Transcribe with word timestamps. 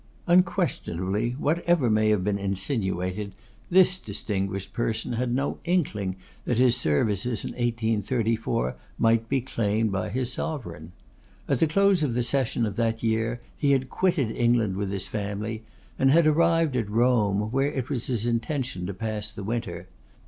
Unquestionably, 0.25 1.33
whatever 1.33 1.87
may 1.87 2.09
have 2.09 2.23
been 2.23 2.39
insinuated, 2.39 3.35
this 3.69 3.99
distinguished 3.99 4.73
person 4.73 5.13
had 5.13 5.31
no 5.31 5.59
inkling 5.63 6.15
that 6.43 6.57
his 6.57 6.75
services 6.75 7.45
in 7.45 7.51
1834 7.51 8.75
might 8.97 9.29
be 9.29 9.41
claimed 9.41 9.91
by 9.91 10.09
his 10.09 10.33
Sovereign. 10.33 10.91
At 11.47 11.59
the 11.59 11.67
close 11.67 12.01
of 12.01 12.15
the 12.15 12.23
session 12.23 12.65
of 12.65 12.77
that 12.77 13.03
year 13.03 13.41
he 13.55 13.73
had 13.73 13.91
quitted 13.91 14.31
England 14.35 14.75
with 14.75 14.89
his 14.89 15.07
family, 15.07 15.61
and 15.99 16.09
had 16.09 16.25
arrived 16.25 16.75
at 16.75 16.89
Rome, 16.89 17.51
where 17.51 17.71
it 17.71 17.87
was 17.87 18.07
his 18.07 18.25
intention 18.25 18.87
to 18.87 18.95
pass 18.95 19.29
the 19.29 19.43
winter. 19.43 19.87